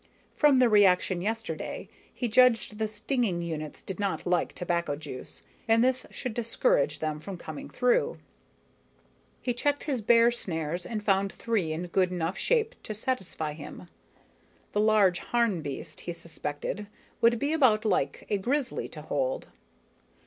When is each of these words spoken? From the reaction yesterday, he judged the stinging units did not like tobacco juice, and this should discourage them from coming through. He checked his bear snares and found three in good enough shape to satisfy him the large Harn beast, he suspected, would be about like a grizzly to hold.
From 0.33 0.57
the 0.57 0.67
reaction 0.67 1.21
yesterday, 1.21 1.87
he 2.11 2.27
judged 2.27 2.79
the 2.79 2.87
stinging 2.87 3.43
units 3.43 3.83
did 3.83 3.99
not 3.99 4.25
like 4.25 4.51
tobacco 4.51 4.95
juice, 4.95 5.43
and 5.67 5.83
this 5.83 6.07
should 6.09 6.33
discourage 6.33 6.97
them 6.97 7.19
from 7.19 7.37
coming 7.37 7.69
through. 7.69 8.17
He 9.43 9.53
checked 9.53 9.83
his 9.83 10.01
bear 10.01 10.31
snares 10.31 10.87
and 10.87 11.03
found 11.03 11.31
three 11.31 11.71
in 11.71 11.85
good 11.85 12.09
enough 12.09 12.35
shape 12.39 12.73
to 12.81 12.95
satisfy 12.95 13.53
him 13.53 13.89
the 14.71 14.81
large 14.81 15.19
Harn 15.19 15.61
beast, 15.61 15.99
he 15.99 16.13
suspected, 16.13 16.87
would 17.21 17.37
be 17.37 17.53
about 17.53 17.85
like 17.85 18.25
a 18.27 18.39
grizzly 18.39 18.89
to 18.89 19.03
hold. 19.03 19.49